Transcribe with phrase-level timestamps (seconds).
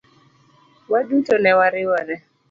[0.91, 2.15] Waduto ne wariwore.